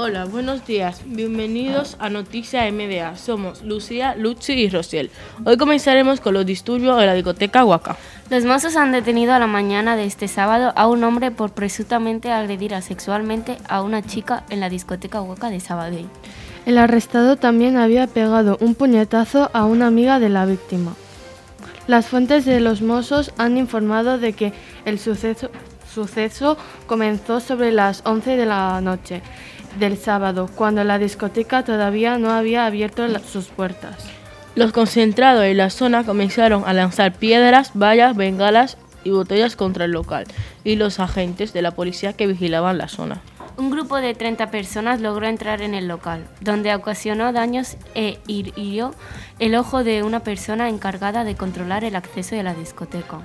[0.00, 1.02] Hola, buenos días.
[1.06, 3.16] Bienvenidos a Noticia MDA.
[3.16, 5.10] Somos Lucía, Luchi y Rosiel.
[5.44, 7.96] Hoy comenzaremos con los disturbios en la discoteca Huaca.
[8.30, 12.30] Los mozos han detenido a la mañana de este sábado a un hombre por presuntamente
[12.30, 16.06] agredir sexualmente a una chica en la discoteca Huaca de Sabadell.
[16.64, 20.94] El arrestado también había pegado un puñetazo a una amiga de la víctima.
[21.88, 24.52] Las fuentes de los mozos han informado de que
[24.84, 25.50] el suceso,
[25.92, 29.22] suceso comenzó sobre las 11 de la noche
[29.78, 34.06] del sábado, cuando la discoteca todavía no había abierto la- sus puertas.
[34.54, 39.92] Los concentrados en la zona comenzaron a lanzar piedras, vallas, bengalas y botellas contra el
[39.92, 40.26] local
[40.64, 43.20] y los agentes de la policía que vigilaban la zona.
[43.56, 48.94] Un grupo de 30 personas logró entrar en el local, donde ocasionó daños e hirió
[49.40, 53.18] el ojo de una persona encargada de controlar el acceso de la discoteca.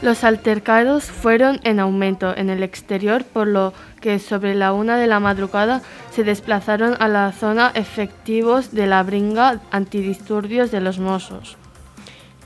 [0.00, 5.08] Los altercados fueron en aumento en el exterior, por lo que sobre la una de
[5.08, 5.82] la madrugada
[6.12, 11.56] se desplazaron a la zona efectivos de la bringa antidisturbios de los Mossos.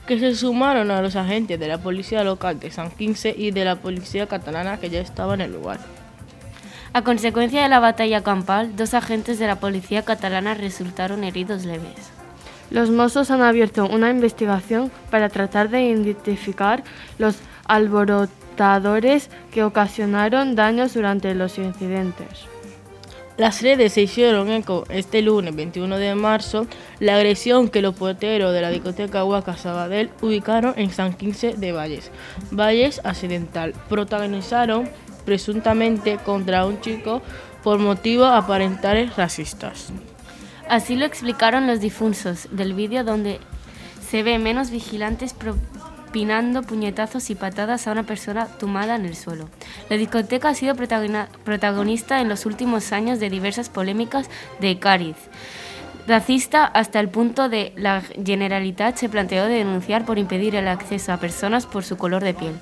[0.07, 3.63] que se sumaron a los agentes de la policía local de San Quince y de
[3.63, 5.79] la policía catalana que ya estaba en el lugar.
[6.91, 12.11] A consecuencia de la batalla campal, dos agentes de la policía catalana resultaron heridos leves.
[12.69, 16.83] Los Mossos han abierto una investigación para tratar de identificar
[17.17, 22.47] los alborotadores que ocasionaron daños durante los incidentes.
[23.35, 26.67] Las redes se hicieron eco este lunes 21 de marzo
[26.99, 31.71] la agresión que los porteros de la discoteca Huaca Sabadell ubicaron en San Quince de
[31.71, 32.11] Valles,
[32.51, 33.73] Valles Occidental.
[33.89, 34.87] Protagonizaron
[35.25, 37.23] presuntamente contra un chico
[37.63, 39.91] por motivos aparentales racistas.
[40.69, 43.39] Así lo explicaron los difunsos del vídeo donde
[44.07, 49.49] se ve menos vigilantes propinando puñetazos y patadas a una persona tumbada en el suelo.
[49.89, 54.29] La discoteca ha sido protagonista en los últimos años de diversas polémicas
[54.59, 55.17] de Cáriz.
[56.07, 61.13] Racista hasta el punto de la Generalitat se planteó de denunciar por impedir el acceso
[61.13, 62.55] a personas por su color de piel.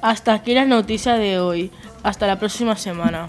[0.00, 1.70] Hasta aquí la noticia de hoy.
[2.02, 3.28] Hasta la próxima semana.